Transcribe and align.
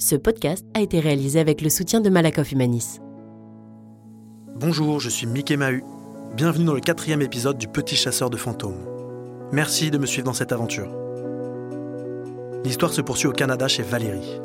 Ce 0.00 0.16
podcast 0.16 0.64
a 0.72 0.80
été 0.80 0.98
réalisé 0.98 1.40
avec 1.40 1.60
le 1.60 1.68
soutien 1.68 2.00
de 2.00 2.08
Malakoff 2.08 2.52
Humanis. 2.52 3.00
Bonjour, 4.56 4.98
je 4.98 5.10
suis 5.10 5.26
Mickey 5.26 5.58
Mahu. 5.58 5.84
Bienvenue 6.34 6.64
dans 6.64 6.72
le 6.72 6.80
quatrième 6.80 7.20
épisode 7.20 7.58
du 7.58 7.68
Petit 7.68 7.96
Chasseur 7.96 8.30
de 8.30 8.38
Fantômes. 8.38 8.82
Merci 9.52 9.90
de 9.90 9.98
me 9.98 10.06
suivre 10.06 10.24
dans 10.24 10.32
cette 10.32 10.52
aventure. 10.52 10.90
L'histoire 12.64 12.94
se 12.94 13.02
poursuit 13.02 13.28
au 13.28 13.32
Canada 13.32 13.68
chez 13.68 13.82
Valérie. 13.82 14.40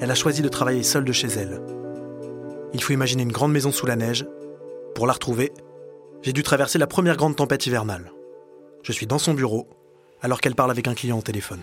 Elle 0.00 0.10
a 0.10 0.16
choisi 0.16 0.42
de 0.42 0.48
travailler 0.48 0.82
seule 0.82 1.04
de 1.04 1.12
chez 1.12 1.28
elle. 1.28 1.62
Il 2.74 2.82
faut 2.82 2.92
imaginer 2.92 3.22
une 3.22 3.30
grande 3.30 3.52
maison 3.52 3.70
sous 3.70 3.86
la 3.86 3.94
neige. 3.94 4.26
Pour 4.96 5.06
la 5.06 5.12
retrouver, 5.12 5.52
j'ai 6.22 6.32
dû 6.32 6.42
traverser 6.42 6.80
la 6.80 6.88
première 6.88 7.16
grande 7.16 7.36
tempête 7.36 7.64
hivernale. 7.64 8.10
Je 8.82 8.90
suis 8.90 9.06
dans 9.06 9.18
son 9.20 9.34
bureau, 9.34 9.68
alors 10.20 10.40
qu'elle 10.40 10.56
parle 10.56 10.72
avec 10.72 10.88
un 10.88 10.94
client 10.94 11.18
au 11.18 11.22
téléphone. 11.22 11.60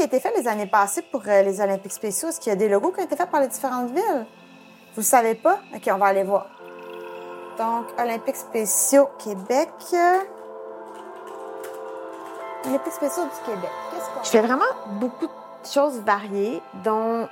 Qui 0.00 0.04
a 0.04 0.06
été 0.06 0.20
fait 0.20 0.34
les 0.34 0.48
années 0.48 0.66
passées 0.66 1.02
pour 1.02 1.20
euh, 1.28 1.42
les 1.42 1.60
Olympiques 1.60 1.92
spéciaux? 1.92 2.30
Est-ce 2.30 2.40
qu'il 2.40 2.48
y 2.48 2.52
a 2.54 2.56
des 2.56 2.70
logos 2.70 2.90
qui 2.90 3.00
ont 3.00 3.04
été 3.04 3.16
faits 3.16 3.30
par 3.30 3.42
les 3.42 3.48
différentes 3.48 3.90
villes? 3.90 4.26
Vous 4.94 5.00
le 5.00 5.02
savez 5.02 5.34
pas? 5.34 5.58
OK, 5.74 5.90
on 5.92 5.98
va 5.98 6.06
aller 6.06 6.22
voir. 6.22 6.46
Donc, 7.58 7.84
Olympiques 7.98 8.36
spéciaux 8.36 9.10
Québec. 9.22 9.68
Olympiques 12.64 12.92
spéciaux 12.94 13.24
du 13.24 13.44
Québec. 13.44 13.70
Qu'est-ce 13.90 14.24
Je 14.24 14.30
fais 14.30 14.40
vraiment 14.40 14.64
beaucoup 15.00 15.26
de 15.26 15.68
choses 15.70 16.00
variées, 16.00 16.62
dont 16.82 17.28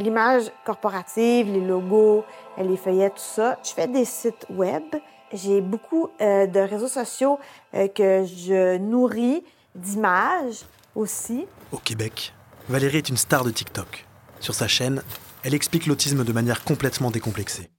l'image 0.00 0.50
corporative, 0.64 1.52
les 1.52 1.60
logos, 1.60 2.24
les 2.58 2.76
feuillets, 2.76 3.10
tout 3.10 3.18
ça. 3.18 3.56
Je 3.62 3.70
fais 3.70 3.86
des 3.86 4.04
sites 4.04 4.46
web. 4.50 4.96
J'ai 5.32 5.60
beaucoup 5.60 6.08
euh, 6.20 6.48
de 6.48 6.58
réseaux 6.58 6.88
sociaux 6.88 7.38
euh, 7.74 7.86
que 7.86 8.24
je 8.24 8.78
nourris 8.78 9.44
d'images 9.76 10.64
aussi. 11.00 11.46
Au 11.72 11.78
Québec, 11.78 12.34
Valérie 12.68 12.98
est 12.98 13.08
une 13.08 13.16
star 13.16 13.44
de 13.44 13.50
TikTok. 13.50 14.06
Sur 14.38 14.54
sa 14.54 14.68
chaîne, 14.68 15.02
elle 15.42 15.54
explique 15.54 15.86
l'autisme 15.86 16.24
de 16.24 16.32
manière 16.32 16.62
complètement 16.64 17.10
décomplexée. 17.10 17.70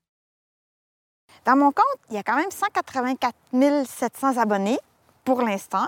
Dans 1.45 1.55
mon 1.55 1.71
compte, 1.71 1.99
il 2.09 2.15
y 2.15 2.19
a 2.19 2.23
quand 2.23 2.35
même 2.35 2.51
184 2.51 3.35
700 3.87 4.37
abonnés 4.37 4.77
pour 5.23 5.41
l'instant 5.41 5.87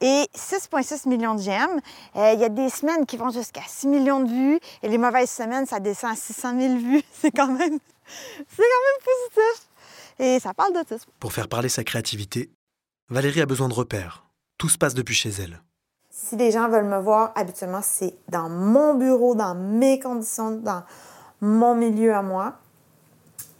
et 0.00 0.24
6,6 0.34 1.08
millions 1.08 1.34
de 1.34 1.42
j'aime. 1.42 1.80
Euh, 2.16 2.32
il 2.34 2.40
y 2.40 2.44
a 2.44 2.48
des 2.48 2.70
semaines 2.70 3.04
qui 3.04 3.16
vont 3.16 3.30
jusqu'à 3.30 3.62
6 3.66 3.88
millions 3.88 4.20
de 4.20 4.30
vues 4.30 4.60
et 4.82 4.88
les 4.88 4.98
mauvaises 4.98 5.30
semaines, 5.30 5.66
ça 5.66 5.80
descend 5.80 6.12
à 6.12 6.16
600 6.16 6.58
000 6.58 6.76
vues. 6.78 7.02
C'est 7.12 7.30
quand 7.30 7.48
même, 7.48 7.78
c'est 8.48 8.56
quand 8.56 8.62
même 8.62 9.04
positif. 9.04 9.68
Et 10.18 10.40
ça 10.40 10.54
parle 10.54 10.72
d'autisme. 10.72 11.10
Pour 11.20 11.32
faire 11.32 11.48
parler 11.48 11.68
sa 11.68 11.84
créativité, 11.84 12.50
Valérie 13.10 13.40
a 13.40 13.46
besoin 13.46 13.68
de 13.68 13.74
repères. 13.74 14.24
Tout 14.56 14.68
se 14.68 14.78
passe 14.78 14.94
depuis 14.94 15.14
chez 15.14 15.30
elle. 15.30 15.60
Si 16.20 16.34
les 16.34 16.50
gens 16.50 16.68
veulent 16.68 16.84
me 16.84 16.98
voir, 16.98 17.30
habituellement, 17.36 17.80
c'est 17.80 18.12
dans 18.28 18.48
mon 18.48 18.94
bureau, 18.94 19.36
dans 19.36 19.54
mes 19.54 20.00
conditions, 20.00 20.50
dans 20.50 20.82
mon 21.40 21.76
milieu 21.76 22.12
à 22.12 22.22
moi. 22.22 22.54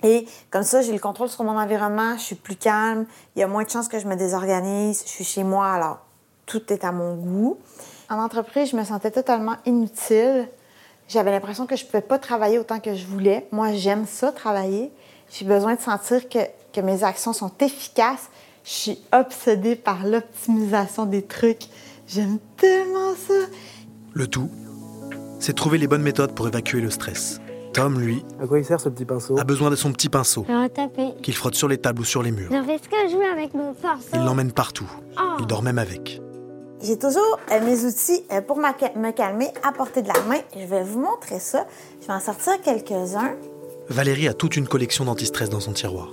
Et 0.02 0.26
comme 0.50 0.64
ça, 0.64 0.82
j'ai 0.82 0.92
le 0.92 0.98
contrôle 0.98 1.28
sur 1.28 1.44
mon 1.44 1.56
environnement, 1.56 2.16
je 2.16 2.22
suis 2.22 2.34
plus 2.34 2.56
calme, 2.56 3.06
il 3.36 3.38
y 3.38 3.42
a 3.44 3.46
moins 3.46 3.62
de 3.62 3.70
chances 3.70 3.86
que 3.86 4.00
je 4.00 4.08
me 4.08 4.16
désorganise, 4.16 5.04
je 5.06 5.08
suis 5.08 5.24
chez 5.24 5.44
moi, 5.44 5.68
alors 5.68 6.00
tout 6.46 6.72
est 6.72 6.84
à 6.84 6.90
mon 6.90 7.14
goût. 7.14 7.58
En 8.10 8.18
entreprise, 8.18 8.70
je 8.70 8.76
me 8.76 8.82
sentais 8.82 9.12
totalement 9.12 9.56
inutile. 9.64 10.48
J'avais 11.08 11.30
l'impression 11.30 11.64
que 11.64 11.76
je 11.76 11.84
ne 11.84 11.86
pouvais 11.86 12.02
pas 12.02 12.18
travailler 12.18 12.58
autant 12.58 12.80
que 12.80 12.94
je 12.96 13.06
voulais. 13.06 13.46
Moi, 13.52 13.72
j'aime 13.74 14.04
ça, 14.04 14.32
travailler. 14.32 14.92
J'ai 15.30 15.44
besoin 15.44 15.76
de 15.76 15.80
sentir 15.80 16.28
que, 16.28 16.80
mes 16.80 17.02
actions 17.02 17.32
sont 17.32 17.52
efficaces. 17.60 18.30
Je 18.64 18.70
suis 18.70 19.02
obsédée 19.12 19.74
par 19.74 20.04
l'optimisation 20.04 21.06
des 21.06 21.22
trucs. 21.22 21.68
J'aime 22.08 22.38
tellement 22.56 23.12
ça. 23.14 23.34
Le 24.14 24.26
tout, 24.26 24.48
c'est 25.38 25.54
trouver 25.54 25.78
les 25.78 25.86
bonnes 25.86 26.02
méthodes 26.02 26.32
pour 26.34 26.48
évacuer 26.48 26.80
le 26.80 26.90
stress. 26.90 27.40
Tom, 27.74 28.00
lui, 28.00 28.24
À 28.42 28.46
quoi 28.46 28.58
il 28.58 28.64
sert 28.64 28.80
ce 28.80 28.88
petit 28.88 29.04
pinceau 29.04 29.38
a 29.38 29.44
besoin 29.44 29.70
de 29.70 29.76
son 29.76 29.92
petit 29.92 30.08
pinceau 30.08 30.44
On 30.48 30.62
va 30.62 30.68
taper. 30.68 31.12
qu'il 31.22 31.34
frotte 31.34 31.54
sur 31.54 31.68
les 31.68 31.78
tables 31.78 32.00
ou 32.00 32.04
sur 32.04 32.22
les 32.22 32.30
murs. 32.32 32.48
J'en 32.50 32.64
fais 32.64 32.78
ce 32.78 32.88
que 32.88 32.96
je 33.10 33.16
veux 33.16 33.30
avec 33.30 33.52
mon 33.54 33.74
pinceau. 33.74 34.08
Il 34.14 34.24
l'emmène 34.24 34.52
partout. 34.52 34.90
Oh. 35.20 35.36
Il 35.38 35.46
dort 35.46 35.62
même 35.62 35.78
avec. 35.78 36.20
J'ai 36.82 36.98
toujours 36.98 37.38
euh, 37.52 37.60
mes 37.64 37.84
outils 37.84 38.24
euh, 38.32 38.40
pour 38.40 38.56
ma- 38.56 38.72
me 38.96 39.10
calmer 39.10 39.48
à 39.62 39.72
portée 39.72 40.00
de 40.02 40.08
la 40.08 40.20
main. 40.28 40.38
Je 40.56 40.64
vais 40.64 40.82
vous 40.82 40.98
montrer 41.00 41.40
ça. 41.40 41.66
Je 42.00 42.06
vais 42.06 42.12
en 42.14 42.20
sortir 42.20 42.54
quelques-uns. 42.62 43.34
Valérie 43.90 44.28
a 44.28 44.34
toute 44.34 44.56
une 44.56 44.66
collection 44.66 45.04
d'antistress 45.04 45.50
dans 45.50 45.60
son 45.60 45.72
tiroir. 45.72 46.08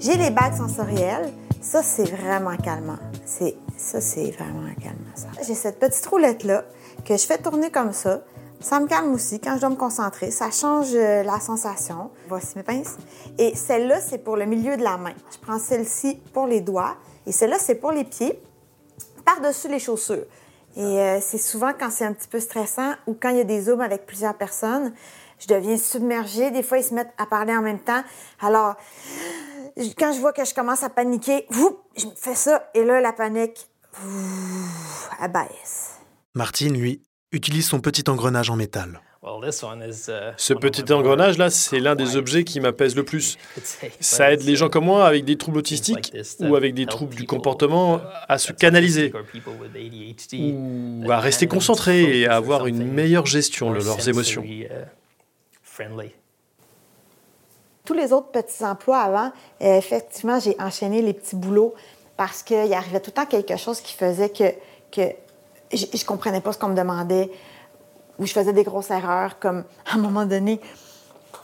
J'ai 0.00 0.16
les 0.16 0.30
bagues 0.30 0.54
sensorielles. 0.56 1.30
Ça, 1.62 1.80
c'est 1.80 2.10
vraiment 2.10 2.56
calmant. 2.56 2.98
C'est, 3.24 3.56
ça, 3.76 4.00
c'est 4.00 4.32
vraiment 4.32 4.68
calmant. 4.82 5.36
J'ai 5.46 5.54
cette 5.54 5.78
petite 5.78 6.04
roulette-là 6.04 6.64
que 7.04 7.16
je 7.16 7.24
fais 7.24 7.38
tourner 7.38 7.70
comme 7.70 7.92
ça. 7.92 8.24
Ça 8.58 8.80
me 8.80 8.88
calme 8.88 9.12
aussi 9.12 9.38
quand 9.38 9.54
je 9.54 9.60
dois 9.60 9.70
me 9.70 9.76
concentrer. 9.76 10.32
Ça 10.32 10.50
change 10.50 10.88
euh, 10.94 11.22
la 11.22 11.38
sensation. 11.38 12.10
Voici 12.28 12.54
mes 12.56 12.64
pinces. 12.64 12.96
Et 13.38 13.54
celle-là, 13.54 14.00
c'est 14.00 14.18
pour 14.18 14.36
le 14.36 14.44
milieu 14.44 14.76
de 14.76 14.82
la 14.82 14.96
main. 14.96 15.14
Je 15.32 15.38
prends 15.38 15.60
celle-ci 15.60 16.20
pour 16.32 16.46
les 16.46 16.60
doigts. 16.60 16.96
Et 17.26 17.32
celle-là, 17.32 17.58
c'est 17.60 17.76
pour 17.76 17.92
les 17.92 18.04
pieds, 18.04 18.42
par-dessus 19.24 19.68
les 19.68 19.78
chaussures. 19.78 20.26
Et 20.76 20.80
euh, 20.80 21.20
c'est 21.20 21.38
souvent 21.38 21.70
quand 21.78 21.90
c'est 21.92 22.04
un 22.04 22.12
petit 22.12 22.28
peu 22.28 22.40
stressant 22.40 22.94
ou 23.06 23.14
quand 23.14 23.28
il 23.28 23.36
y 23.36 23.40
a 23.40 23.44
des 23.44 23.62
zooms 23.62 23.80
avec 23.80 24.04
plusieurs 24.04 24.34
personnes, 24.34 24.92
je 25.38 25.46
deviens 25.46 25.76
submergée. 25.76 26.50
Des 26.50 26.64
fois, 26.64 26.78
ils 26.78 26.84
se 26.84 26.94
mettent 26.94 27.12
à 27.18 27.26
parler 27.26 27.54
en 27.54 27.62
même 27.62 27.80
temps. 27.80 28.02
Alors, 28.40 28.74
quand 29.98 30.12
je 30.12 30.20
vois 30.20 30.32
que 30.32 30.44
je 30.44 30.54
commence 30.54 30.82
à 30.82 30.90
paniquer, 30.90 31.46
je 31.96 32.06
me 32.06 32.14
fais 32.14 32.34
ça. 32.34 32.70
Et 32.74 32.84
là, 32.84 33.00
la 33.00 33.12
panique, 33.12 33.66
ouf, 34.04 35.10
elle 35.22 35.32
baisse. 35.32 35.98
Martine, 36.34 36.78
lui, 36.78 37.02
utilise 37.32 37.66
son 37.66 37.80
petit 37.80 38.08
engrenage 38.08 38.50
en 38.50 38.56
métal. 38.56 39.00
Ce 40.36 40.52
petit 40.52 40.92
engrenage-là, 40.92 41.48
c'est 41.48 41.78
l'un 41.78 41.94
des 41.94 42.16
objets 42.16 42.42
qui 42.42 42.58
m'apaise 42.58 42.96
le 42.96 43.04
plus. 43.04 43.38
Ça 44.00 44.32
aide 44.32 44.42
les 44.42 44.56
gens 44.56 44.68
comme 44.68 44.86
moi 44.86 45.06
avec 45.06 45.24
des 45.24 45.36
troubles 45.36 45.58
autistiques 45.58 46.12
ou 46.40 46.56
avec 46.56 46.74
des 46.74 46.86
troubles 46.86 47.14
du 47.14 47.24
comportement 47.24 48.00
à 48.28 48.38
se 48.38 48.52
canaliser 48.52 49.12
ou 50.32 51.06
à 51.10 51.20
rester 51.20 51.46
concentrés 51.46 52.20
et 52.20 52.26
à 52.26 52.34
avoir 52.34 52.66
une 52.66 52.84
meilleure 52.84 53.26
gestion 53.26 53.72
de 53.72 53.78
leurs 53.78 54.08
émotions. 54.08 54.44
Tous 57.84 57.94
les 57.94 58.12
autres 58.12 58.28
petits 58.28 58.64
emplois 58.64 59.00
avant, 59.00 59.32
euh, 59.62 59.76
effectivement, 59.76 60.38
j'ai 60.38 60.56
enchaîné 60.60 61.02
les 61.02 61.12
petits 61.12 61.36
boulots 61.36 61.74
parce 62.16 62.42
qu'il 62.42 62.72
arrivait 62.72 63.00
tout 63.00 63.10
le 63.10 63.14
temps 63.14 63.26
quelque 63.26 63.56
chose 63.56 63.80
qui 63.80 63.94
faisait 63.94 64.30
que, 64.30 64.44
je, 65.72 65.86
je 65.92 66.04
comprenais 66.04 66.40
pas 66.40 66.52
ce 66.52 66.58
qu'on 66.58 66.68
me 66.68 66.76
demandait 66.76 67.30
ou 68.18 68.26
je 68.26 68.32
faisais 68.32 68.52
des 68.52 68.62
grosses 68.62 68.90
erreurs, 68.90 69.38
comme 69.38 69.64
à 69.86 69.96
un 69.96 69.98
moment 69.98 70.26
donné, 70.26 70.60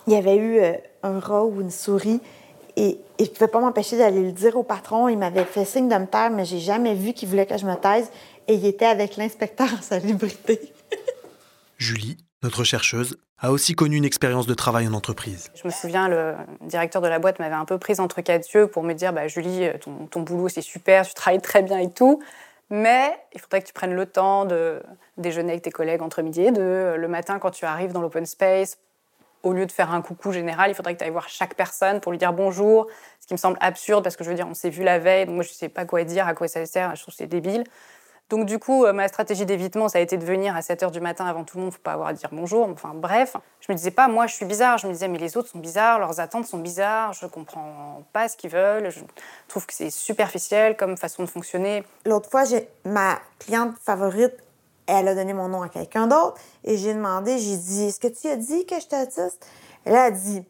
il 0.07 0.13
y 0.13 0.17
avait 0.17 0.37
eu 0.37 0.61
euh, 0.61 0.73
un 1.03 1.19
rat 1.19 1.45
ou 1.45 1.61
une 1.61 1.71
souris 1.71 2.21
et, 2.77 2.99
et 3.19 3.25
je 3.25 3.31
ne 3.31 3.35
pouvais 3.35 3.49
pas 3.49 3.61
m'empêcher 3.61 3.99
d'aller 3.99 4.23
le 4.23 4.33
dire 4.33 4.57
au 4.57 4.63
patron. 4.63 5.09
Il 5.09 5.19
m'avait 5.19 5.45
fait 5.45 5.65
signe 5.65 5.89
de 5.89 5.97
me 5.97 6.07
taire, 6.07 6.31
mais 6.31 6.45
j'ai 6.45 6.61
jamais 6.61 6.95
vu 6.95 7.13
qu'il 7.13 7.29
voulait 7.29 7.47
que 7.47 7.59
je 7.59 7.67
me 7.67 7.75
taise 7.75 8.11
et 8.47 8.55
il 8.55 8.65
était 8.65 8.87
avec 8.87 9.17
l'inspecteur 9.17 9.69
en 9.77 9.83
salubrité. 9.83 10.73
Julie, 11.79 12.17
notre 12.43 12.63
chercheuse, 12.63 13.17
a 13.41 13.51
aussi 13.53 13.75
connu 13.75 13.97
une 13.97 14.05
expérience 14.05 14.47
de 14.47 14.55
travail 14.55 14.89
en 14.89 14.93
entreprise. 14.95 15.51
Je 15.55 15.67
me 15.67 15.73
souviens, 15.73 16.09
le 16.09 16.35
directeur 16.63 17.01
de 17.01 17.09
la 17.09 17.19
boîte 17.19 17.39
m'avait 17.39 17.55
un 17.55 17.65
peu 17.65 17.79
prise 17.79 18.01
entre 18.01 18.21
quatre 18.21 18.53
yeux 18.53 18.67
pour 18.67 18.83
me 18.83 18.95
dire 18.95 19.13
bah, 19.13 19.29
Julie, 19.29 19.69
ton, 19.81 20.07
ton 20.07 20.23
boulot 20.23 20.49
c'est 20.49 20.63
super, 20.63 21.07
tu 21.07 21.15
travailles 21.15 21.41
très 21.41 21.63
bien 21.63 21.79
et 21.79 21.91
tout, 21.91 22.21
mais 22.71 23.17
il 23.33 23.41
faudrait 23.41 23.63
que 23.63 23.67
tu 23.67 23.73
prennes 23.73 23.95
le 23.95 24.07
temps 24.07 24.45
de 24.45 24.83
déjeuner 25.17 25.53
avec 25.53 25.63
tes 25.63 25.71
collègues 25.71 26.03
entre 26.03 26.23
midi 26.23 26.43
et 26.43 26.53
deux. 26.53 26.97
Le 26.97 27.09
matin, 27.09 27.39
quand 27.39 27.51
tu 27.51 27.65
arrives 27.65 27.93
dans 27.93 28.03
l'open 28.03 28.27
space, 28.27 28.79
au 29.43 29.53
lieu 29.53 29.67
de 29.67 29.73
faire 29.73 29.93
un 29.93 30.03
coucou 30.03 30.33
général, 30.33 30.71
il 30.71 30.75
faudrait 30.75 30.95
que 30.95 30.99
tu 30.99 31.05
ailles 31.05 31.11
voir 31.11 31.29
chaque 31.29 31.55
personne 31.55 32.01
pour 32.01 32.13
lui 32.13 32.19
dire 32.19 32.33
bonjour, 32.33 32.89
ce 33.21 33.27
qui 33.27 33.35
me 33.35 33.39
semble 33.39 33.57
absurde 33.61 34.03
parce 34.03 34.17
que 34.17 34.25
je 34.25 34.31
veux 34.31 34.35
dire, 34.35 34.49
on 34.49 34.55
s'est 34.55 34.71
vu 34.71 34.83
la 34.83 34.99
veille, 34.99 35.27
donc 35.27 35.37
moi 35.37 35.45
je 35.45 35.51
ne 35.51 35.55
sais 35.55 35.69
pas 35.69 35.85
quoi 35.85 36.03
dire, 36.05 36.27
à 36.27 36.35
quoi 36.35 36.49
ça 36.49 36.67
sert, 36.67 36.95
je 36.97 37.03
trouve 37.03 37.15
que 37.15 37.19
c'est 37.19 37.27
débile. 37.27 37.65
Donc 38.31 38.45
du 38.45 38.59
coup, 38.59 38.85
euh, 38.85 38.93
ma 38.93 39.09
stratégie 39.09 39.47
d'évitement, 39.47 39.89
ça 39.89 39.99
a 39.99 40.01
été 40.03 40.19
de 40.19 40.25
venir 40.25 40.55
à 40.55 40.61
7 40.61 40.83
h 40.83 40.91
du 40.91 41.01
matin 41.01 41.25
avant 41.25 41.45
tout 41.45 41.57
le 41.57 41.65
monde, 41.65 41.73
faut 41.73 41.79
pas 41.79 41.95
avoir 41.95 42.09
à 42.09 42.13
dire 42.13 42.29
bonjour. 42.31 42.69
Enfin 42.69 42.93
bref, 42.95 43.37
je 43.61 43.73
me 43.73 43.77
disais 43.77 43.91
pas, 43.91 44.07
moi 44.07 44.27
je 44.27 44.35
suis 44.35 44.45
bizarre, 44.45 44.77
je 44.77 44.87
me 44.87 44.93
disais, 44.93 45.09
mais 45.09 45.19
les 45.19 45.37
autres 45.37 45.49
sont 45.49 45.59
bizarres, 45.59 45.99
leurs 45.99 46.21
attentes 46.21 46.47
sont 46.47 46.59
bizarres, 46.59 47.15
je 47.15 47.27
comprends 47.27 48.03
pas 48.13 48.29
ce 48.29 48.37
qu'ils 48.37 48.51
veulent, 48.51 48.91
je 48.91 49.01
trouve 49.49 49.65
que 49.67 49.73
c'est 49.73 49.91
superficiel 49.91 50.77
comme 50.77 50.99
façon 50.99 51.23
de 51.25 51.29
fonctionner. 51.29 51.85
L'autre 52.05 52.29
fois, 52.29 52.45
j'ai 52.45 52.69
ma 52.85 53.19
cliente 53.39 53.75
favorite, 53.83 54.35
elle 54.87 55.09
a 55.09 55.15
donné 55.15 55.33
mon 55.33 55.49
nom 55.49 55.63
à 55.63 55.71
quelqu'un 55.71 56.07
d'autre 56.07 56.35
et 56.65 56.77
j'ai 56.77 56.93
demandé, 56.93 57.39
j'ai 57.39 57.57
dit, 57.57 57.85
est-ce 57.85 58.01
que 58.01 58.09
tu 58.09 58.29
as 58.29 58.37
dit 58.37 58.67
que 58.67 58.75
j'étais 58.79 59.03
autiste? 59.03 59.47
Elle 59.87 59.97
a 59.97 60.11
dit, 60.11 60.45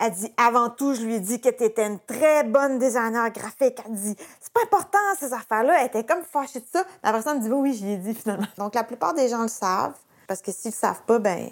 elle 0.00 0.12
dit, 0.12 0.32
avant 0.36 0.70
tout, 0.70 0.94
je 0.94 1.02
lui 1.02 1.14
ai 1.16 1.20
dit 1.20 1.40
que 1.40 1.48
tu 1.48 1.64
étais 1.64 1.86
une 1.86 2.00
très 2.00 2.44
bonne 2.44 2.78
designer 2.78 3.30
graphique. 3.30 3.78
Elle 3.86 3.94
dit, 3.94 4.16
c'est 4.54 4.68
pas 4.68 4.76
important, 4.76 4.98
ces 5.18 5.32
affaires-là. 5.32 5.80
Elle 5.80 5.86
était 5.86 6.04
comme 6.04 6.22
fâchée 6.22 6.60
de 6.60 6.66
ça. 6.70 6.84
La 7.02 7.12
personne 7.12 7.38
me 7.38 7.42
dit, 7.42 7.50
oui, 7.50 7.74
j'y 7.74 7.90
ai 7.90 7.96
dit 7.96 8.14
finalement. 8.14 8.46
Donc, 8.58 8.74
la 8.74 8.84
plupart 8.84 9.14
des 9.14 9.28
gens 9.28 9.42
le 9.42 9.48
savent, 9.48 9.94
parce 10.26 10.42
que 10.42 10.52
s'ils 10.52 10.72
le 10.72 10.76
savent 10.76 11.02
pas, 11.06 11.18
ben, 11.18 11.48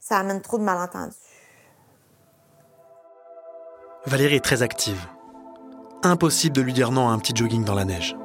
ça 0.00 0.18
amène 0.18 0.40
trop 0.40 0.58
de 0.58 0.62
malentendus. 0.62 1.14
Valérie 4.06 4.36
est 4.36 4.44
très 4.44 4.62
active. 4.62 5.00
Impossible 6.02 6.56
de 6.56 6.62
lui 6.62 6.72
dire 6.72 6.90
non 6.90 7.08
à 7.08 7.12
un 7.12 7.18
petit 7.18 7.34
jogging 7.34 7.64
dans 7.64 7.74
la 7.74 7.84
neige. 7.84 8.16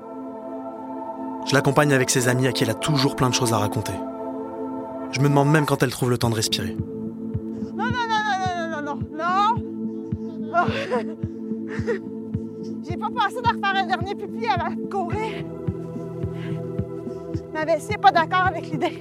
Je 1.45 1.53
l'accompagne 1.53 1.93
avec 1.93 2.09
ses 2.09 2.27
amis 2.27 2.47
à 2.47 2.51
qui 2.51 2.63
elle 2.63 2.71
a 2.71 2.75
toujours 2.75 3.15
plein 3.15 3.29
de 3.29 3.35
choses 3.35 3.53
à 3.53 3.57
raconter. 3.57 3.93
Je 5.11 5.19
me 5.21 5.29
demande 5.29 5.49
même 5.49 5.65
quand 5.65 5.83
elle 5.83 5.91
trouve 5.91 6.09
le 6.09 6.17
temps 6.17 6.29
de 6.29 6.35
respirer. 6.35 6.75
Non, 7.73 7.85
non, 7.85 8.07
non, 8.09 8.81
non, 8.81 8.81
non, 8.81 8.81
non, 8.81 8.99
non, 9.11 9.55
non. 11.05 12.13
J'ai 12.87 12.95
pas 12.95 13.09
pensé 13.09 13.35
de 13.35 13.47
refaire 13.47 13.75
un 13.75 13.85
dernier 13.85 14.15
pipi 14.15 14.47
avant 14.47 14.69
de 14.69 14.89
courir. 14.89 15.45
Ma 17.53 17.65
vessie 17.65 17.89
n'est 17.89 17.97
pas 17.97 18.11
d'accord 18.11 18.47
avec 18.47 18.69
l'idée. 18.69 18.99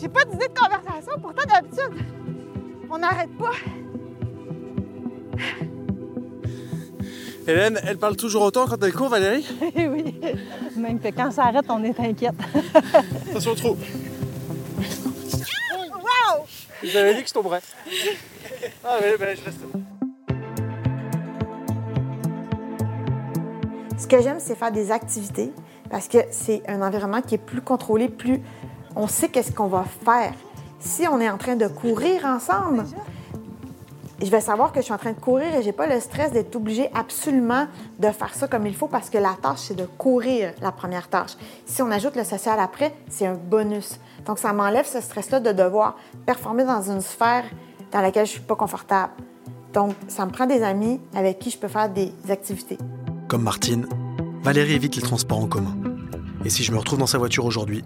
J'ai 0.00 0.08
pas 0.08 0.24
d'idée 0.24 0.46
de 0.46 0.54
conversation, 0.54 1.18
pourtant 1.20 1.42
d'habitude, 1.48 2.04
on 2.90 2.98
n'arrête 2.98 3.30
pas. 3.38 3.52
Hélène, 7.48 7.80
elle 7.84 7.96
parle 7.96 8.16
toujours 8.16 8.42
autant 8.42 8.66
quand 8.66 8.82
elle 8.82 8.92
court, 8.92 9.08
Valérie? 9.08 9.46
Oui, 9.76 10.20
même 10.76 11.00
que 11.00 11.08
quand 11.08 11.30
ça 11.30 11.44
arrête, 11.44 11.64
on 11.68 11.82
est 11.82 11.98
inquiète. 11.98 12.34
Attention 13.30 13.52
au 13.52 13.54
trou. 13.54 13.76
Wow! 14.78 16.44
J'avais 16.82 17.14
dit 17.14 17.22
que 17.22 17.28
je 17.28 17.34
tomberais. 17.34 17.60
Ah, 18.84 18.98
mais, 19.00 19.14
mais 19.18 19.36
je 19.36 19.44
reste. 19.44 19.60
Ce 23.98 24.06
que 24.06 24.20
j'aime, 24.20 24.40
c'est 24.40 24.54
faire 24.54 24.72
des 24.72 24.92
activités 24.92 25.52
parce 25.90 26.06
que 26.08 26.18
c'est 26.30 26.62
un 26.68 26.82
environnement 26.82 27.22
qui 27.22 27.36
est 27.36 27.38
plus 27.38 27.62
contrôlé, 27.62 28.08
plus 28.08 28.42
on 28.94 29.06
sait 29.06 29.28
qu'est-ce 29.28 29.52
qu'on 29.52 29.68
va 29.68 29.84
faire. 30.04 30.34
Si 30.78 31.08
on 31.08 31.20
est 31.20 31.30
en 31.30 31.38
train 31.38 31.56
de 31.56 31.66
courir 31.66 32.24
ensemble, 32.26 32.84
je 34.22 34.30
vais 34.30 34.40
savoir 34.40 34.72
que 34.72 34.80
je 34.80 34.84
suis 34.84 34.92
en 34.92 34.98
train 34.98 35.12
de 35.12 35.20
courir 35.20 35.54
et 35.54 35.62
j'ai 35.62 35.72
pas 35.72 35.86
le 35.86 35.98
stress 36.00 36.30
d'être 36.32 36.56
obligé 36.56 36.90
absolument 36.94 37.66
de 37.98 38.08
faire 38.10 38.34
ça 38.34 38.48
comme 38.48 38.66
il 38.66 38.74
faut 38.74 38.86
parce 38.86 39.08
que 39.08 39.18
la 39.18 39.34
tâche, 39.40 39.58
c'est 39.58 39.76
de 39.76 39.86
courir 39.86 40.52
la 40.60 40.72
première 40.72 41.08
tâche. 41.08 41.32
Si 41.64 41.80
on 41.80 41.90
ajoute 41.90 42.16
le 42.16 42.24
social 42.24 42.58
après, 42.60 42.94
c'est 43.08 43.26
un 43.26 43.34
bonus. 43.34 43.98
Donc, 44.26 44.38
ça 44.38 44.52
m'enlève 44.52 44.86
ce 44.86 45.00
stress-là 45.00 45.40
de 45.40 45.52
devoir 45.52 45.96
performer 46.24 46.64
dans 46.64 46.82
une 46.82 47.00
sphère 47.00 47.44
dans 47.92 48.00
laquelle 48.00 48.26
je 48.26 48.32
suis 48.32 48.40
pas 48.40 48.56
confortable. 48.56 49.12
Donc, 49.72 49.94
ça 50.08 50.24
me 50.26 50.30
prend 50.30 50.46
des 50.46 50.62
amis 50.62 51.00
avec 51.14 51.38
qui 51.38 51.50
je 51.50 51.58
peux 51.58 51.68
faire 51.68 51.88
des 51.88 52.12
activités. 52.28 52.78
Comme 53.28 53.42
Martine, 53.42 53.88
Valérie 54.42 54.74
évite 54.74 54.94
les 54.94 55.02
transports 55.02 55.40
en 55.40 55.48
commun. 55.48 55.76
Et 56.44 56.48
si 56.48 56.62
je 56.62 56.70
me 56.70 56.78
retrouve 56.78 57.00
dans 57.00 57.08
sa 57.08 57.18
voiture 57.18 57.44
aujourd'hui, 57.44 57.84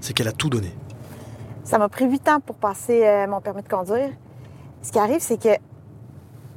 c'est 0.00 0.12
qu'elle 0.12 0.28
a 0.28 0.32
tout 0.32 0.48
donné. 0.48 0.72
Ça 1.64 1.76
m'a 1.78 1.88
pris 1.88 2.04
huit 2.04 2.28
ans 2.28 2.38
pour 2.38 2.54
passer 2.54 3.04
euh, 3.04 3.26
mon 3.26 3.40
permis 3.40 3.62
de 3.62 3.68
conduire. 3.68 4.10
Ce 4.82 4.92
qui 4.92 5.00
arrive, 5.00 5.18
c'est 5.18 5.42
que 5.42 5.56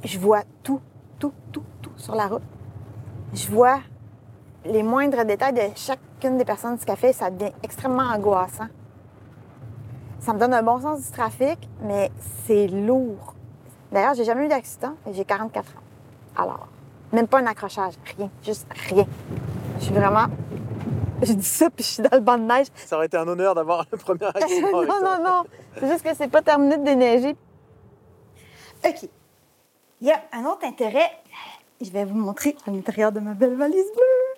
je 0.04 0.16
vois 0.20 0.44
tout, 0.62 0.80
tout, 1.18 1.32
tout, 1.50 1.64
tout 1.82 1.90
sur 1.96 2.14
la 2.14 2.28
route. 2.28 2.42
Je 3.32 3.48
vois 3.48 3.80
les 4.64 4.84
moindres 4.84 5.24
détails 5.24 5.54
de 5.54 5.62
chacune 5.74 6.38
des 6.38 6.44
personnes 6.44 6.78
qu'elle 6.78 6.96
fait. 6.96 7.12
Ça 7.12 7.30
devient 7.30 7.52
extrêmement 7.64 8.04
angoissant. 8.04 8.68
Ça 10.20 10.32
me 10.32 10.38
donne 10.38 10.54
un 10.54 10.62
bon 10.62 10.80
sens 10.80 11.04
du 11.04 11.10
trafic, 11.10 11.68
mais 11.82 12.12
c'est 12.46 12.68
lourd. 12.68 13.34
D'ailleurs, 13.90 14.14
j'ai 14.14 14.24
jamais 14.24 14.46
eu 14.46 14.48
d'accident 14.48 14.94
et 15.04 15.12
j'ai 15.12 15.24
44 15.24 15.68
ans. 15.68 15.80
Alors, 16.36 16.68
même 17.12 17.26
pas 17.28 17.38
un 17.38 17.46
accrochage, 17.46 17.94
rien, 18.16 18.30
juste 18.42 18.66
rien. 18.88 19.06
Je 19.78 19.84
suis 19.84 19.94
vraiment. 19.94 20.26
Je 21.22 21.32
dis 21.32 21.44
ça, 21.44 21.70
puis 21.70 21.84
je 21.84 21.90
suis 21.90 22.02
dans 22.02 22.16
le 22.16 22.20
banc 22.20 22.36
de 22.38 22.44
neige. 22.44 22.66
Ça 22.74 22.96
aurait 22.96 23.06
été 23.06 23.16
un 23.16 23.26
honneur 23.26 23.54
d'avoir 23.54 23.86
le 23.90 23.96
premier 23.98 24.26
accident. 24.34 24.82
non, 24.82 25.00
non, 25.00 25.22
non. 25.22 25.44
C'est 25.78 25.88
juste 25.88 26.02
que 26.04 26.14
c'est 26.14 26.28
pas 26.28 26.42
terminé 26.42 26.76
de 26.76 26.84
déneiger. 26.84 27.36
OK. 28.84 29.08
Il 30.00 30.08
y 30.08 30.12
a 30.12 30.22
un 30.32 30.44
autre 30.44 30.64
intérêt. 30.64 31.10
Je 31.80 31.90
vais 31.90 32.04
vous 32.04 32.14
montrer 32.14 32.56
à 32.66 32.70
l'intérieur 32.70 33.12
de 33.12 33.20
ma 33.20 33.34
belle 33.34 33.54
valise 33.56 33.86
bleue. 33.94 34.34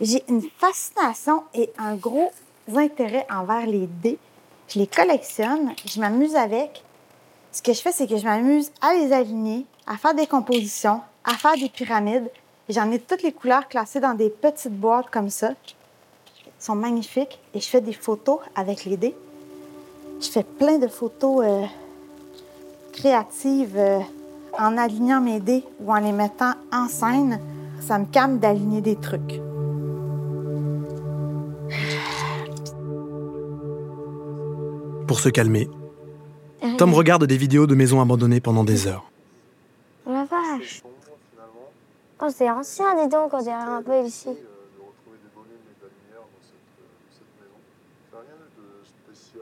J'ai 0.00 0.24
une 0.28 0.42
fascination 0.58 1.44
et 1.54 1.72
un 1.78 1.94
gros 1.94 2.32
intérêt 2.74 3.26
envers 3.30 3.66
les 3.66 3.86
dés. 3.86 4.18
Je 4.68 4.78
les 4.78 4.86
collectionne, 4.86 5.74
je 5.84 6.00
m'amuse 6.00 6.34
avec. 6.34 6.82
Ce 7.52 7.60
que 7.60 7.74
je 7.74 7.82
fais, 7.82 7.92
c'est 7.92 8.06
que 8.06 8.16
je 8.16 8.24
m'amuse 8.24 8.72
à 8.80 8.94
les 8.94 9.12
aligner, 9.12 9.66
à 9.86 9.98
faire 9.98 10.14
des 10.14 10.26
compositions, 10.26 11.02
à 11.22 11.34
faire 11.34 11.54
des 11.54 11.68
pyramides. 11.68 12.30
J'en 12.70 12.90
ai 12.90 12.98
toutes 12.98 13.22
les 13.22 13.32
couleurs 13.32 13.68
classées 13.68 14.00
dans 14.00 14.14
des 14.14 14.30
petites 14.30 14.72
boîtes 14.72 15.10
comme 15.10 15.28
ça. 15.28 15.50
Ils 16.46 16.64
sont 16.64 16.74
magnifiques 16.74 17.38
et 17.52 17.60
je 17.60 17.68
fais 17.68 17.82
des 17.82 17.92
photos 17.92 18.38
avec 18.54 18.86
les 18.86 18.96
dés. 18.96 19.14
Je 20.18 20.28
fais 20.30 20.44
plein 20.44 20.78
de 20.78 20.88
photos 20.88 21.44
euh, 21.44 21.66
créatives 22.94 23.76
euh, 23.76 23.98
en 24.58 24.78
alignant 24.78 25.20
mes 25.20 25.40
dés 25.40 25.62
ou 25.80 25.92
en 25.92 25.98
les 25.98 26.12
mettant 26.12 26.54
en 26.72 26.88
scène. 26.88 27.38
Ça 27.86 27.98
me 27.98 28.06
calme 28.06 28.38
d'aligner 28.38 28.80
des 28.80 28.96
trucs. 28.96 29.40
Pour 35.06 35.20
se 35.20 35.28
calmer, 35.28 35.68
Tom 36.78 36.94
regarde 36.94 37.24
des 37.24 37.36
vidéos 37.36 37.66
de 37.66 37.74
maisons 37.74 38.00
abandonnées 38.00 38.40
pendant 38.40 38.64
des 38.64 38.86
heures. 38.86 39.04
La 40.06 40.24
vache. 40.24 40.82
Oh, 42.20 42.28
c'est 42.30 42.48
ancien, 42.50 43.02
dis 43.02 43.08
donc, 43.08 43.32
on 43.34 43.40
dirait 43.42 43.54
un 43.54 43.82
peu 43.82 44.04
ici. 44.04 44.28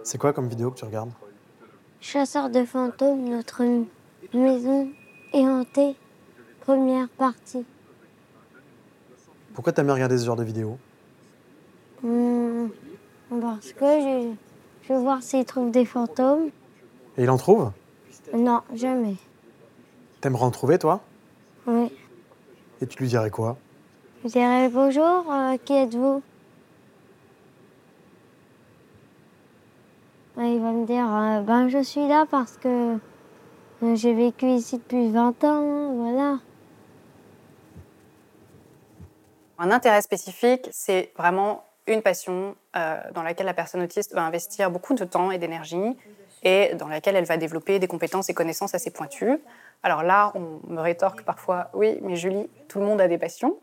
C'est 0.02 0.18
quoi 0.18 0.32
comme 0.32 0.48
vidéo 0.48 0.70
que 0.70 0.78
tu 0.78 0.84
regardes? 0.84 1.10
Chasseur 2.00 2.48
de 2.48 2.64
fantômes, 2.64 3.28
notre 3.28 3.62
maison 4.32 4.88
est 5.32 5.46
hantée. 5.46 5.94
Première 6.62 7.08
partie. 7.10 7.64
Pourquoi 9.54 9.72
t'aimes 9.72 9.86
bien 9.86 9.94
regarder 9.94 10.16
ce 10.16 10.24
genre 10.24 10.36
de 10.36 10.44
vidéos 10.44 10.78
Hmm, 12.02 12.68
parce 13.28 13.72
que 13.74 13.84
je, 13.84 14.32
je 14.88 14.92
veux 14.94 15.00
voir 15.00 15.22
s'il 15.22 15.44
trouve 15.44 15.70
des 15.70 15.84
fantômes. 15.84 16.50
Et 17.20 17.24
il 17.24 17.30
en 17.30 17.36
trouve? 17.36 17.70
Non, 18.32 18.62
jamais. 18.74 19.16
T'aimerais 20.22 20.44
en 20.44 20.50
trouver, 20.50 20.78
toi? 20.78 21.02
Oui. 21.66 21.92
Et 22.80 22.86
tu 22.86 22.98
lui 22.98 23.08
dirais 23.08 23.28
quoi? 23.28 23.58
Je 24.24 24.30
dirais 24.30 24.70
bonjour, 24.70 25.30
euh, 25.30 25.58
qui 25.62 25.74
êtes-vous? 25.74 26.22
Il 30.38 30.60
va 30.62 30.72
me 30.72 30.86
dire 30.86 31.04
euh, 31.14 31.42
ben 31.42 31.68
je 31.68 31.82
suis 31.82 32.08
là 32.08 32.24
parce 32.30 32.56
que 32.56 32.96
euh, 33.82 33.94
j'ai 33.94 34.14
vécu 34.14 34.46
ici 34.46 34.78
depuis 34.78 35.10
20 35.10 35.44
ans, 35.44 35.92
voilà. 35.96 36.38
Un 39.58 39.70
intérêt 39.70 40.00
spécifique, 40.00 40.70
c'est 40.72 41.12
vraiment 41.18 41.64
une 41.86 42.00
passion 42.00 42.56
euh, 42.76 42.98
dans 43.12 43.22
laquelle 43.22 43.44
la 43.44 43.52
personne 43.52 43.82
autiste 43.82 44.14
va 44.14 44.22
investir 44.24 44.70
beaucoup 44.70 44.94
de 44.94 45.04
temps 45.04 45.30
et 45.30 45.36
d'énergie 45.36 45.98
et 46.42 46.74
dans 46.74 46.88
laquelle 46.88 47.16
elle 47.16 47.24
va 47.24 47.36
développer 47.36 47.78
des 47.78 47.86
compétences 47.86 48.28
et 48.28 48.34
connaissances 48.34 48.74
assez 48.74 48.90
pointues. 48.90 49.38
Alors 49.82 50.02
là, 50.02 50.32
on 50.34 50.60
me 50.66 50.80
rétorque 50.80 51.22
parfois, 51.22 51.70
oui, 51.74 51.98
mais 52.02 52.16
Julie, 52.16 52.48
tout 52.68 52.78
le 52.78 52.84
monde 52.84 53.00
a 53.00 53.08
des 53.08 53.18
passions. 53.18 53.58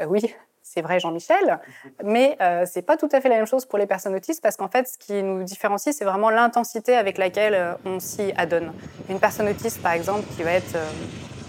Euh, 0.00 0.06
oui, 0.06 0.34
c'est 0.62 0.80
vrai, 0.80 1.00
Jean-Michel, 1.00 1.60
mais 2.04 2.36
euh, 2.40 2.64
c'est 2.66 2.82
pas 2.82 2.96
tout 2.96 3.08
à 3.12 3.20
fait 3.20 3.28
la 3.28 3.36
même 3.36 3.46
chose 3.46 3.66
pour 3.66 3.78
les 3.78 3.86
personnes 3.86 4.14
autistes 4.14 4.42
parce 4.42 4.56
qu'en 4.56 4.68
fait, 4.68 4.86
ce 4.88 4.96
qui 4.96 5.22
nous 5.22 5.42
différencie, 5.42 5.94
c'est 5.94 6.04
vraiment 6.04 6.30
l'intensité 6.30 6.96
avec 6.96 7.18
laquelle 7.18 7.54
euh, 7.54 7.74
on 7.84 7.98
s'y 7.98 8.32
adonne. 8.36 8.72
Une 9.08 9.18
personne 9.18 9.48
autiste, 9.48 9.82
par 9.82 9.92
exemple, 9.92 10.24
qui 10.36 10.42
va 10.42 10.52
être 10.52 10.76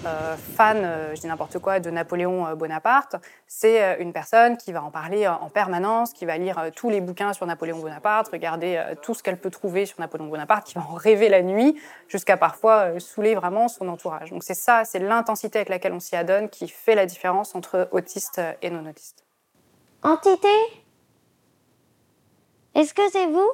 euh, 0.06 0.36
fan, 0.36 0.84
euh, 0.84 1.16
je 1.16 1.22
dis 1.22 1.28
n'importe 1.28 1.60
quoi, 1.60 1.80
de 1.80 1.90
Napoléon 1.90 2.48
euh, 2.48 2.56
Bonaparte, 2.56 3.16
c'est 3.48 3.98
une 4.00 4.12
personne 4.12 4.58
qui 4.58 4.72
va 4.72 4.84
en 4.84 4.92
parler 4.92 5.28
en 5.28 5.50
permanence, 5.50 6.12
qui 6.12 6.26
va 6.26 6.38
lire 6.38 6.72
tous 6.76 6.90
les 6.90 7.02
bouquins 7.02 7.34
sur 7.34 7.46
Napoléon 7.46 7.80
Bonaparte, 7.80 8.28
regarder 8.30 8.82
tout 9.02 9.14
ce 9.14 9.22
qu'elle 9.22 9.38
peut 9.38 9.52
trouver 9.52 9.86
sur 9.86 10.00
Napoléon 10.00 10.28
Bonaparte, 10.28 10.66
qui 10.66 10.74
va 10.74 10.82
en 10.82 10.94
rêver 10.94 11.30
la 11.30 11.42
nuit, 11.42 11.80
jusqu'à 12.08 12.36
parfois 12.36 13.00
saouler 13.00 13.36
vraiment 13.36 13.68
son 13.68 13.88
entourage. 13.90 14.32
Donc 14.32 14.44
c'est 14.44 14.56
ça, 14.56 14.86
c'est 14.86 15.00
l'intensité 15.00 15.60
avec 15.60 15.70
laquelle 15.70 15.94
on 15.94 16.00
s'y 16.00 16.16
adonne 16.16 16.50
qui 16.50 16.68
fait 16.68 16.96
la 16.96 17.06
différence 17.06 17.54
entre 17.56 17.88
autiste 17.92 18.42
et 18.62 18.70
non 18.70 18.90
autiste. 18.90 19.24
Entité? 20.02 20.48
Est-ce 22.76 22.94
que 22.94 23.08
c'est 23.12 23.28
vous? 23.28 23.52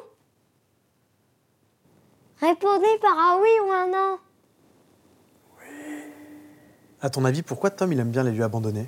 Répondez 2.40 2.98
par 3.02 3.18
un 3.18 3.40
oui 3.42 3.50
ou 3.66 3.72
un 3.72 3.88
non. 3.88 4.20
À 7.02 7.10
ton 7.10 7.24
avis, 7.26 7.42
pourquoi 7.42 7.70
Tom 7.70 7.92
il 7.94 8.00
aime 8.00 8.10
bien 8.12 8.24
les 8.24 8.32
lieux 8.32 8.44
abandonnés? 8.44 8.88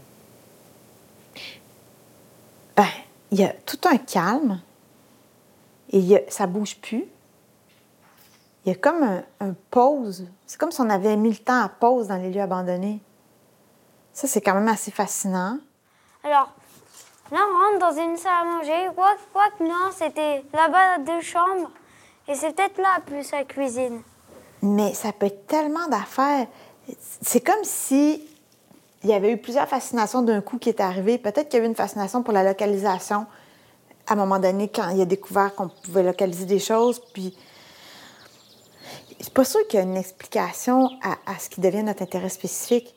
Ben, 2.75 2.85
il 3.31 3.39
y 3.39 3.43
a 3.43 3.53
tout 3.65 3.79
un 3.85 3.97
calme 3.97 4.59
et 5.91 5.99
il 5.99 6.05
y 6.05 6.15
a- 6.15 6.21
ça 6.29 6.47
bouge 6.47 6.77
plus. 6.77 7.05
Il 8.65 8.69
y 8.69 8.71
a 8.71 8.75
comme 8.75 9.01
un, 9.03 9.23
un 9.39 9.53
pause. 9.71 10.27
C'est 10.45 10.59
comme 10.59 10.71
si 10.71 10.81
on 10.81 10.89
avait 10.89 11.15
mis 11.17 11.31
le 11.31 11.37
temps 11.37 11.61
à 11.63 11.69
pause 11.69 12.07
dans 12.07 12.17
les 12.17 12.29
lieux 12.29 12.41
abandonnés. 12.41 12.99
Ça, 14.13 14.27
c'est 14.27 14.41
quand 14.41 14.53
même 14.53 14.67
assez 14.67 14.91
fascinant. 14.91 15.57
Alors, 16.23 16.51
là, 17.31 17.39
on 17.49 17.73
rentre 17.73 17.79
dans 17.79 18.01
une 18.03 18.17
salle 18.17 18.33
à 18.41 18.45
manger. 18.45 18.89
Quoi, 18.93 19.15
quoi 19.33 19.43
que 19.57 19.63
non, 19.63 19.89
c'était 19.95 20.43
là-bas 20.53 20.99
deux 20.99 21.21
chambres. 21.21 21.71
Et 22.27 22.35
c'est 22.35 22.53
peut-être 22.55 22.77
là 22.77 22.99
plus 23.05 23.31
la 23.31 23.45
cuisine. 23.45 24.01
Mais 24.61 24.93
ça 24.93 25.11
peut 25.11 25.25
être 25.25 25.47
tellement 25.47 25.87
d'affaires. 25.87 26.45
C'est 27.21 27.41
comme 27.41 27.63
si 27.63 28.27
il 29.03 29.09
y 29.09 29.13
avait 29.13 29.31
eu 29.31 29.37
plusieurs 29.37 29.67
fascinations 29.67 30.21
d'un 30.21 30.41
coup 30.41 30.59
qui 30.59 30.69
est 30.69 30.79
arrivé. 30.79 31.17
Peut-être 31.17 31.49
qu'il 31.49 31.59
y 31.59 31.61
a 31.61 31.65
eu 31.65 31.67
une 31.67 31.75
fascination 31.75 32.21
pour 32.21 32.33
la 32.33 32.43
localisation 32.43 33.25
à 34.07 34.13
un 34.13 34.15
moment 34.15 34.39
donné 34.39 34.67
quand 34.67 34.89
il 34.89 35.01
a 35.01 35.05
découvert 35.05 35.55
qu'on 35.55 35.69
pouvait 35.69 36.03
localiser 36.03 36.45
des 36.45 36.59
choses. 36.59 37.01
Puis, 37.13 37.35
c'est 39.19 39.33
pas 39.33 39.43
sûr 39.43 39.65
qu'il 39.67 39.79
y 39.79 39.81
a 39.81 39.85
une 39.85 39.97
explication 39.97 40.89
à, 41.01 41.39
ce 41.39 41.49
qui 41.49 41.61
devient 41.61 41.83
notre 41.83 42.03
intérêt 42.03 42.29
spécifique. 42.29 42.95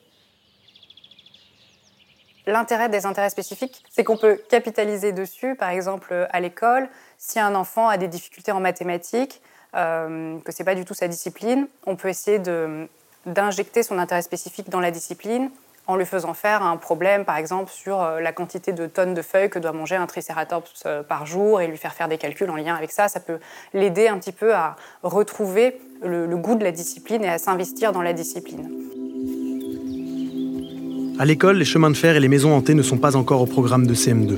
L'intérêt 2.47 2.89
des 2.89 3.07
intérêts 3.07 3.31
spécifiques, 3.31 3.83
c'est 3.89 4.03
qu'on 4.03 4.17
peut 4.17 4.39
capitaliser 4.49 5.11
dessus, 5.11 5.55
par 5.55 5.69
exemple 5.69 6.27
à 6.29 6.39
l'école, 6.39 6.89
si 7.17 7.39
un 7.39 7.55
enfant 7.55 7.87
a 7.87 7.97
des 7.97 8.07
difficultés 8.07 8.51
en 8.51 8.59
mathématiques, 8.59 9.41
euh, 9.75 10.39
que 10.41 10.51
c'est 10.51 10.63
pas 10.63 10.75
du 10.75 10.85
tout 10.85 10.93
sa 10.93 11.07
discipline, 11.07 11.67
on 11.87 11.95
peut 11.95 12.09
essayer 12.09 12.37
d'injecter 13.25 13.83
son 13.83 13.97
intérêt 13.97 14.21
spécifique 14.21 14.69
dans 14.69 14.79
la 14.79 14.91
discipline 14.91 15.49
en 15.87 15.95
lui 15.95 16.05
faisant 16.05 16.33
faire 16.33 16.63
un 16.63 16.77
problème, 16.77 17.25
par 17.25 17.37
exemple, 17.37 17.71
sur 17.71 18.01
euh, 18.01 18.19
la 18.19 18.31
quantité 18.31 18.73
de 18.73 18.87
tonnes 18.87 19.13
de 19.13 19.21
feuilles 19.21 19.49
que 19.49 19.59
doit 19.59 19.71
manger 19.71 19.95
un 19.95 20.07
tricératops 20.07 20.83
euh, 20.85 21.03
par 21.03 21.25
jour 21.25 21.61
et 21.61 21.67
lui 21.67 21.77
faire 21.77 21.93
faire 21.93 22.07
des 22.07 22.17
calculs 22.17 22.49
en 22.49 22.55
lien 22.55 22.75
avec 22.75 22.91
ça. 22.91 23.07
Ça 23.07 23.19
peut 23.19 23.37
l'aider 23.73 24.07
un 24.07 24.17
petit 24.17 24.31
peu 24.31 24.53
à 24.55 24.75
retrouver 25.03 25.79
le, 26.03 26.25
le 26.25 26.37
goût 26.37 26.55
de 26.55 26.63
la 26.63 26.71
discipline 26.71 27.23
et 27.23 27.29
à 27.29 27.37
s'investir 27.37 27.91
dans 27.91 28.01
la 28.01 28.13
discipline. 28.13 28.69
À 31.19 31.25
l'école, 31.25 31.57
les 31.57 31.65
chemins 31.65 31.91
de 31.91 31.95
fer 31.95 32.15
et 32.15 32.19
les 32.19 32.27
maisons 32.27 32.53
hantées 32.53 32.73
ne 32.73 32.81
sont 32.81 32.97
pas 32.97 33.15
encore 33.15 33.41
au 33.41 33.45
programme 33.45 33.85
de 33.87 33.93
CM2. 33.93 34.37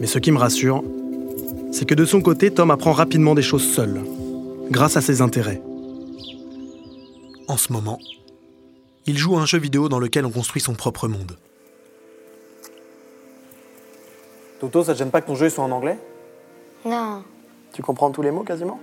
Mais 0.00 0.06
ce 0.06 0.18
qui 0.18 0.30
me 0.30 0.38
rassure, 0.38 0.82
c'est 1.72 1.86
que 1.86 1.94
de 1.94 2.04
son 2.04 2.22
côté, 2.22 2.50
Tom 2.52 2.70
apprend 2.70 2.92
rapidement 2.92 3.34
des 3.34 3.42
choses 3.42 3.64
seul, 3.64 4.00
grâce 4.70 4.96
à 4.96 5.00
ses 5.00 5.20
intérêts. 5.20 5.60
En 7.46 7.56
ce 7.58 7.72
moment, 7.72 7.98
il 9.06 9.18
joue 9.18 9.36
à 9.36 9.40
un 9.40 9.46
jeu 9.46 9.58
vidéo 9.58 9.88
dans 9.88 9.98
lequel 9.98 10.24
on 10.24 10.30
construit 10.30 10.62
son 10.62 10.74
propre 10.74 11.08
monde. 11.08 11.36
Toto, 14.60 14.82
ça 14.82 14.94
te 14.94 14.98
gêne 14.98 15.10
pas 15.10 15.20
que 15.20 15.26
ton 15.26 15.34
jeu 15.34 15.50
soit 15.50 15.64
en 15.64 15.70
anglais? 15.70 15.98
Non. 16.84 17.22
Tu 17.72 17.82
comprends 17.82 18.10
tous 18.10 18.22
les 18.22 18.30
mots 18.30 18.44
quasiment? 18.44 18.80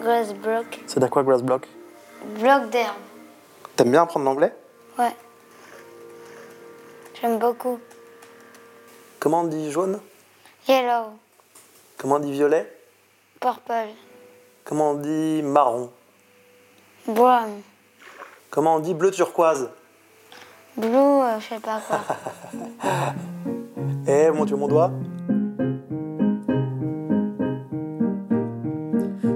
Grass 0.00 0.34
block. 0.34 0.80
C'est 0.86 1.02
à 1.02 1.08
quoi 1.08 1.22
grass 1.22 1.42
block? 1.42 1.68
Bloc 2.40 2.70
d'herbe. 2.70 2.96
T'aimes 3.76 3.92
bien 3.92 4.02
apprendre 4.02 4.24
l'anglais? 4.24 4.52
Ouais. 4.98 5.14
J'aime 7.20 7.38
beaucoup. 7.38 7.78
Comment 9.20 9.42
on 9.42 9.46
dit 9.46 9.70
jaune? 9.70 10.00
Yellow. 10.66 11.12
Comment 11.98 12.16
on 12.16 12.20
dit 12.20 12.32
violet? 12.32 12.70
Purple. 13.40 13.90
Comment 14.64 14.92
on 14.92 14.94
dit 14.94 15.42
marron? 15.42 15.90
Brown. 17.06 17.62
Comment 18.56 18.76
on 18.76 18.80
dit 18.80 18.94
bleu 18.94 19.10
turquoise 19.10 19.68
Blue, 20.78 20.88
euh, 20.88 21.38
je 21.38 21.44
sais 21.46 21.60
pas 21.60 21.78
quoi. 21.86 22.00
Eh, 24.08 24.30
mon 24.30 24.46
Dieu, 24.46 24.56
mon 24.56 24.66
doigt. 24.66 24.92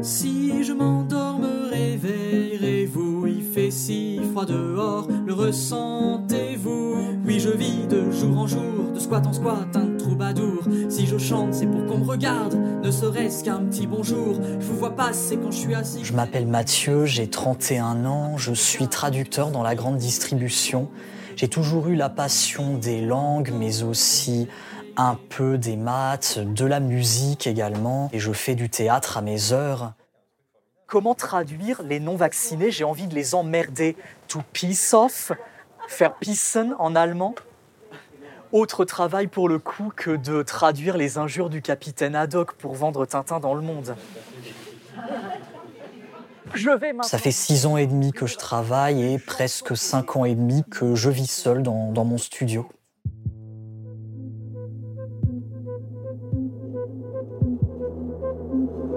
Si 0.00 0.64
je 0.64 0.72
m'endors, 0.72 1.38
me 1.38 1.68
réveillerez-vous 1.68 3.26
Il 3.26 3.42
fait 3.42 3.70
si 3.70 4.22
froid 4.30 4.46
dehors, 4.46 5.06
le 5.26 5.34
ressentez-vous? 5.34 7.18
Oui, 7.26 7.40
je 7.40 7.50
vis 7.50 7.86
de 7.88 8.10
jour 8.10 8.38
en 8.38 8.46
jour, 8.46 8.90
de 8.94 8.98
squat 8.98 9.26
en 9.26 9.34
squat, 9.34 9.76
un 9.76 9.89
troubadour. 10.20 10.64
Si 10.90 11.06
je 11.06 11.16
chante, 11.16 11.54
c'est 11.54 11.66
pour 11.66 11.86
qu'on 11.86 11.98
me 11.98 12.04
regarde, 12.04 12.54
ne 12.54 12.90
serait-ce 12.90 13.42
qu'un 13.42 13.60
petit 13.60 13.86
bonjour. 13.86 14.34
Je 14.60 14.66
vous 14.66 14.76
vois 14.76 14.94
passer 14.94 15.38
quand 15.38 15.50
je 15.50 15.56
suis 15.56 15.74
assis. 15.74 16.04
Je 16.04 16.12
m'appelle 16.12 16.46
Mathieu, 16.46 17.06
j'ai 17.06 17.28
31 17.28 18.04
ans, 18.04 18.36
je 18.36 18.52
suis 18.52 18.86
traducteur 18.86 19.50
dans 19.50 19.62
la 19.62 19.74
grande 19.74 19.96
distribution. 19.96 20.90
J'ai 21.36 21.48
toujours 21.48 21.88
eu 21.88 21.94
la 21.94 22.10
passion 22.10 22.76
des 22.76 23.00
langues, 23.00 23.50
mais 23.54 23.82
aussi 23.82 24.46
un 24.98 25.16
peu 25.30 25.56
des 25.56 25.76
maths, 25.76 26.38
de 26.38 26.66
la 26.66 26.80
musique 26.80 27.46
également, 27.46 28.10
et 28.12 28.18
je 28.18 28.32
fais 28.32 28.54
du 28.54 28.68
théâtre 28.68 29.16
à 29.16 29.22
mes 29.22 29.52
heures. 29.52 29.94
Comment 30.86 31.14
traduire 31.14 31.82
les 31.82 31.98
non-vaccinés? 31.98 32.70
J'ai 32.70 32.84
envie 32.84 33.06
de 33.06 33.14
les 33.14 33.34
emmerder. 33.34 33.96
To 34.28 34.40
piss 34.52 34.92
off, 34.92 35.32
faire 35.88 36.14
pissen 36.16 36.74
en 36.78 36.94
allemand? 36.94 37.34
Autre 38.52 38.84
travail 38.84 39.28
pour 39.28 39.48
le 39.48 39.60
coup 39.60 39.92
que 39.94 40.10
de 40.16 40.42
traduire 40.42 40.96
les 40.96 41.18
injures 41.18 41.50
du 41.50 41.62
capitaine 41.62 42.16
Haddock 42.16 42.54
pour 42.54 42.74
vendre 42.74 43.06
Tintin 43.06 43.38
dans 43.38 43.54
le 43.54 43.60
monde. 43.60 43.94
Je 46.54 46.70
vais 46.70 46.92
Ça 47.02 47.18
fait 47.18 47.30
six 47.30 47.66
ans 47.66 47.76
et 47.76 47.86
demi 47.86 48.10
que 48.10 48.26
je 48.26 48.36
travaille 48.36 49.14
et 49.14 49.18
presque 49.20 49.76
cinq 49.76 50.16
ans 50.16 50.24
et 50.24 50.34
demi 50.34 50.64
que 50.68 50.96
je 50.96 51.10
vis 51.10 51.30
seul 51.30 51.62
dans, 51.62 51.92
dans 51.92 52.04
mon 52.04 52.18
studio. 52.18 52.68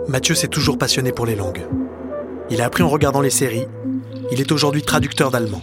Mathieu 0.07 0.33
s'est 0.33 0.47
toujours 0.47 0.79
passionné 0.79 1.11
pour 1.11 1.27
les 1.27 1.35
langues. 1.35 1.61
Il 2.49 2.59
a 2.61 2.65
appris 2.65 2.81
en 2.81 2.89
regardant 2.89 3.21
les 3.21 3.29
séries. 3.29 3.67
Il 4.31 4.41
est 4.41 4.51
aujourd'hui 4.51 4.81
traducteur 4.81 5.29
d'allemand. 5.29 5.61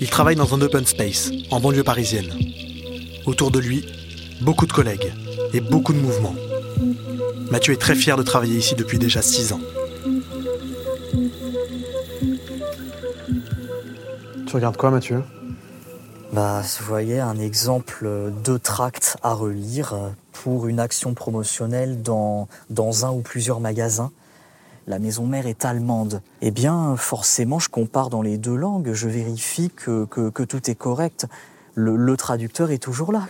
Il 0.00 0.08
travaille 0.10 0.36
dans 0.36 0.54
un 0.54 0.60
open 0.60 0.86
space, 0.86 1.30
en 1.50 1.60
banlieue 1.60 1.82
parisienne. 1.82 2.32
Autour 3.26 3.50
de 3.50 3.58
lui, 3.58 3.84
beaucoup 4.40 4.66
de 4.66 4.72
collègues 4.72 5.12
et 5.52 5.60
beaucoup 5.60 5.92
de 5.92 5.98
mouvements. 5.98 6.34
Mathieu 7.50 7.72
est 7.72 7.78
très 7.78 7.94
fier 7.94 8.16
de 8.16 8.22
travailler 8.22 8.56
ici 8.58 8.74
depuis 8.74 8.98
déjà 8.98 9.22
six 9.22 9.52
ans. 9.52 9.60
Tu 14.46 14.54
regardes 14.54 14.76
quoi, 14.76 14.90
Mathieu? 14.90 15.22
Bah, 16.32 16.62
vous 16.62 16.86
voyez, 16.86 17.20
un 17.20 17.38
exemple 17.38 18.08
de 18.44 18.56
tract 18.56 19.16
à 19.22 19.34
relire 19.34 19.94
pour 20.32 20.68
une 20.68 20.78
action 20.78 21.14
promotionnelle 21.14 22.02
dans, 22.02 22.48
dans 22.70 23.04
un 23.04 23.10
ou 23.10 23.20
plusieurs 23.20 23.60
magasins. 23.60 24.12
La 24.88 24.98
maison 24.98 25.26
mère 25.26 25.46
est 25.46 25.66
allemande. 25.66 26.22
Eh 26.40 26.50
bien, 26.50 26.96
forcément, 26.96 27.58
je 27.58 27.68
compare 27.68 28.08
dans 28.08 28.22
les 28.22 28.38
deux 28.38 28.56
langues, 28.56 28.94
je 28.94 29.06
vérifie 29.06 29.68
que, 29.68 30.06
que, 30.06 30.42
tout 30.42 30.70
est 30.70 30.74
correct. 30.74 31.26
Le, 31.74 32.16
traducteur 32.16 32.70
est 32.70 32.78
toujours 32.78 33.12
là. 33.12 33.28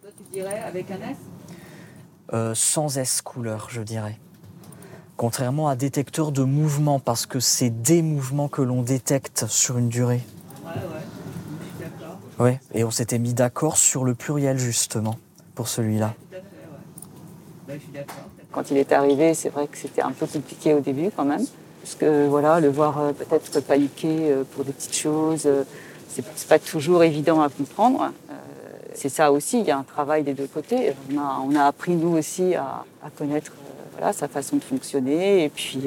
Toi, 0.00 0.10
tu 0.16 0.24
dirais 0.32 0.58
avec 0.60 0.90
un 0.90 1.10
S? 1.10 1.18
Euh, 2.32 2.54
Sans 2.54 2.96
S 2.96 3.20
couleur, 3.20 3.68
je 3.68 3.82
dirais. 3.82 4.18
Contrairement 5.18 5.68
à 5.68 5.76
détecteur 5.76 6.32
de 6.32 6.44
mouvement, 6.44 7.00
parce 7.00 7.26
que 7.26 7.40
c'est 7.40 7.68
des 7.68 8.00
mouvements 8.00 8.48
que 8.48 8.62
l'on 8.62 8.80
détecte 8.80 9.44
sur 9.48 9.76
une 9.76 9.90
durée. 9.90 10.22
Ouais, 10.64 10.70
ouais. 10.70 11.88
Oui, 12.40 12.58
et 12.72 12.84
on 12.84 12.90
s'était 12.90 13.18
mis 13.18 13.34
d'accord 13.34 13.76
sur 13.76 14.04
le 14.04 14.14
pluriel 14.14 14.56
justement 14.56 15.18
pour 15.54 15.68
celui-là. 15.68 16.14
Quand 18.52 18.70
il 18.70 18.76
est 18.76 18.92
arrivé, 18.92 19.34
c'est 19.34 19.48
vrai 19.48 19.66
que 19.66 19.76
c'était 19.76 20.02
un 20.02 20.12
peu 20.12 20.26
compliqué 20.26 20.74
au 20.74 20.80
début 20.80 21.10
quand 21.14 21.24
même, 21.24 21.44
parce 21.82 21.94
que 21.94 22.26
voilà, 22.26 22.60
le 22.60 22.68
voir 22.68 22.98
euh, 22.98 23.12
peut-être 23.12 23.60
paniquer 23.60 24.30
euh, 24.30 24.44
pour 24.54 24.64
des 24.64 24.72
petites 24.72 24.96
choses, 24.96 25.44
euh, 25.46 25.64
c'est 26.08 26.48
pas 26.48 26.58
toujours 26.58 27.04
évident 27.04 27.40
à 27.40 27.48
comprendre. 27.48 28.12
C'est 28.94 29.08
ça 29.08 29.30
aussi, 29.30 29.60
il 29.60 29.66
y 29.66 29.70
a 29.70 29.78
un 29.78 29.84
travail 29.84 30.24
des 30.24 30.34
deux 30.34 30.48
côtés. 30.48 30.92
On 31.14 31.54
a, 31.54 31.64
appris 31.64 31.92
nous 31.92 32.16
aussi 32.16 32.56
à, 32.56 32.84
connaître 33.16 33.52
voilà, 33.96 34.12
sa 34.12 34.26
façon 34.26 34.56
de 34.56 34.64
fonctionner, 34.64 35.44
et 35.44 35.48
puis 35.48 35.82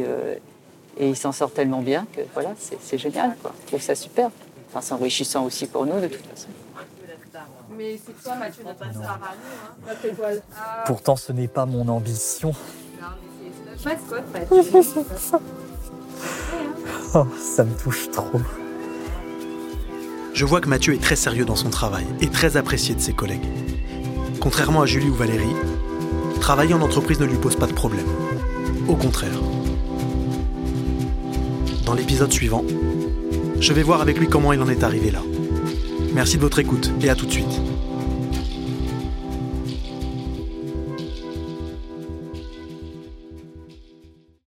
et 0.98 1.10
il 1.10 1.18
s'en 1.18 1.34
sort 1.34 1.52
tellement 1.52 1.82
bien 1.82 2.06
que 2.16 2.22
voilà, 2.34 2.54
c'est 2.58 2.98
génial, 2.98 3.36
quoi. 3.42 3.52
Je 3.64 3.68
trouve 3.68 3.82
ça 3.82 3.96
super. 3.96 4.30
Enfin, 4.70 4.80
c'est 4.82 4.94
enrichissant 4.94 5.46
aussi 5.46 5.66
pour 5.66 5.86
nous, 5.86 6.00
de 6.00 6.08
toute 6.08 6.26
façon. 6.26 6.48
Mais 7.78 8.00
c'est 8.04 8.24
toi, 8.24 8.36
Mathieu, 8.36 8.64
de 8.64 8.74
passer 8.74 9.00
à 9.00 9.20
nous. 10.24 10.40
Pourtant, 10.86 11.16
ce 11.16 11.32
n'est 11.32 11.48
pas 11.48 11.66
mon 11.66 11.88
ambition. 11.88 12.54
oh, 17.16 17.28
ça 17.38 17.64
me 17.64 17.74
touche 17.78 18.12
trop. 18.12 18.42
Je 20.34 20.46
vois 20.46 20.62
que 20.62 20.70
Mathieu 20.70 20.94
est 20.94 21.02
très 21.02 21.16
sérieux 21.16 21.46
dans 21.46 21.56
son 21.56 21.70
travail 21.70 22.06
et 22.20 22.28
très 22.30 22.58
apprécié 22.58 22.96
de 22.96 23.00
ses 23.00 23.14
collègues. 23.14 23.46
Contrairement 24.40 24.82
à 24.82 24.86
Julie 24.86 25.10
ou 25.10 25.14
Valérie, 25.14 25.56
travailler 26.40 26.74
en 26.74 26.82
entreprise 26.82 27.20
ne 27.20 27.26
lui 27.26 27.38
pose 27.38 27.56
pas 27.56 27.68
de 27.68 27.74
problème. 27.74 28.08
Au 28.88 28.96
contraire. 28.96 29.30
Dans 31.86 31.94
l'épisode 31.94 32.32
suivant, 32.32 32.64
je 33.60 33.74
vais 33.74 33.84
voir 33.84 34.02
avec 34.02 34.18
lui 34.18 34.28
comment 34.28 34.54
il 34.54 34.62
en 34.62 34.70
est 34.70 34.84
arrivé 34.84 35.12
là. 35.12 35.22
Merci 36.14 36.38
de 36.38 36.42
votre 36.42 36.60
écoute 36.60 36.92
et 37.02 37.10
à 37.10 37.16
tout 37.16 37.26
de 37.26 37.32
suite. 37.32 37.71